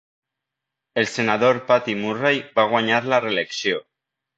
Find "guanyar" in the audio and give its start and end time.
2.75-3.07